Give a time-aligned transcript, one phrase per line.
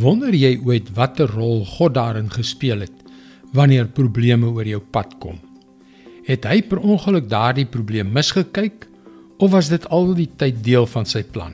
[0.00, 3.02] Wonder jy ooit watter rol God daarin gespeel het
[3.52, 5.36] wanneer probleme oor jou pad kom?
[6.24, 8.86] Het hy per ongeluk daardie probleem misgekyk
[9.44, 11.52] of was dit al die tyd deel van sy plan?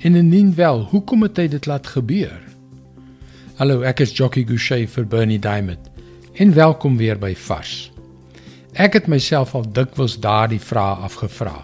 [0.00, 2.38] En indien wel, hoekom het hy dit laat gebeur?
[3.60, 5.90] Hallo, ek is Jockey Gouchee vir Bernie Diamond.
[6.40, 7.90] En welkom weer by Vars.
[8.72, 11.58] Ek het myself al dikwels daardie vraag afgevra.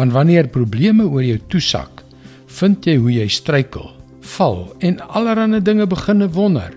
[0.00, 2.02] Want wanneer probleme oor jou toesak,
[2.58, 3.99] vind jy hoe jy struikel
[4.36, 6.72] val en allerlei dinge beginne wonder.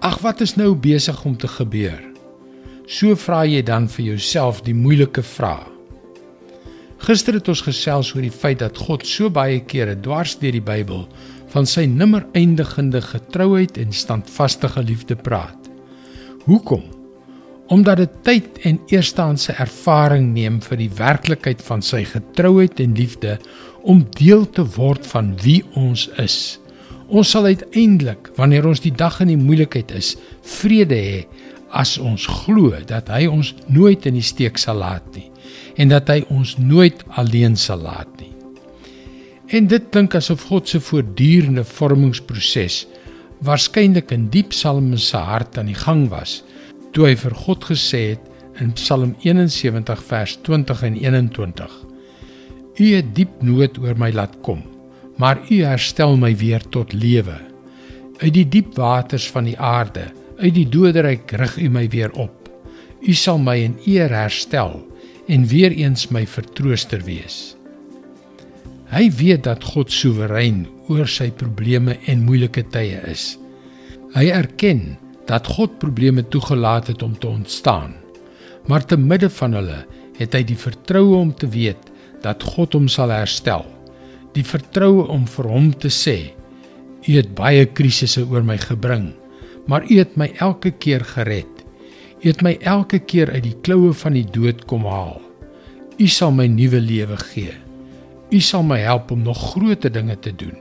[0.00, 2.00] Ag wat is nou besig om te gebeur?
[2.86, 5.70] So vra jy dan vir jouself die moeilike vraag.
[7.04, 10.64] Gister het ons gesels oor die feit dat God so baie kere dwars deur die
[10.64, 11.04] Bybel
[11.52, 15.68] van sy nimmer eindigende getrouheid en standvaste liefde praat.
[16.46, 16.93] Hoekom?
[17.72, 23.38] Omdat dit tyd en eerstehandse ervaring neem vir die werklikheid van sy getrouheid en liefde
[23.82, 26.58] om deel te word van wie ons is.
[27.08, 31.18] Ons sal uiteindelik, wanneer ons die dag in die moeilikheid is, vrede hê
[31.74, 35.30] as ons glo dat hy ons nooit in die steek sal laat nie
[35.80, 38.30] en dat hy ons nooit alleen sal laat nie.
[39.54, 42.84] En dit klink asof God se voortdurende vormingsproses
[43.44, 46.42] waarskynlik in diep Psalme se hart aan die gang was
[46.94, 51.80] toe hy vir God gesê het in Psalm 71 vers 20 en 21
[52.74, 54.62] U het diep nood oor my laat kom
[55.16, 57.36] maar u herstel my weer tot lewe.
[58.18, 62.48] Uit die diep waters van die aarde uit die doderyk rig u my weer op.
[63.04, 64.80] U sal my in eer herstel
[65.30, 67.54] en weer eens my vertrooster wees.
[68.90, 73.34] Hy weet dat God soewerein oor sy probleme en moeilike tye is.
[74.14, 77.94] Hy erken dat God probleme toegelaat het om te ontstaan.
[78.66, 79.84] Maar te midde van hulle
[80.18, 81.90] het hy die vertroue om te weet
[82.24, 83.64] dat God hom sal herstel.
[84.34, 86.34] Die vertroue om vir hom te sê:
[87.04, 89.12] U het baie krisisse oor my gebring,
[89.66, 91.50] maar U het my elke keer gered.
[92.24, 95.20] U het my elke keer uit die kloue van die dood kom haal.
[96.00, 97.52] U sal my nuwe lewe gee.
[98.32, 100.56] U sal my help om nog groter dinge te doen.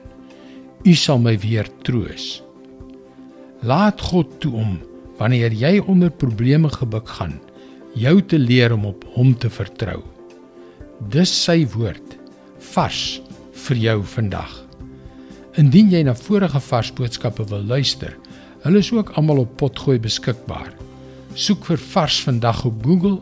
[0.83, 2.43] U sal my weer troos.
[3.63, 4.71] Laat God toe om
[5.15, 7.37] wanneer jy onder probleme gebuk gaan,
[7.95, 10.01] jou te leer om op hom te vertrou.
[11.13, 12.17] Dis sy woord
[12.73, 13.21] vars
[13.63, 14.51] vir jou vandag.
[15.61, 18.17] Indien jy na vorige vars boodskappe wil luister,
[18.65, 20.73] hulle is ook almal op Potgooi beskikbaar.
[21.35, 23.21] Soek vir vars vandag op Google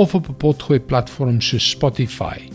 [0.00, 2.48] of op 'n Potgooi platform so Spotify.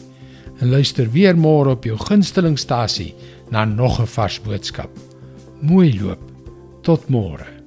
[0.62, 3.14] En luister weer môre op jou gunstelingstasie
[3.52, 4.90] na nog 'n vars boodskap.
[5.62, 6.29] Mooi loop.
[6.84, 7.59] Tot môre.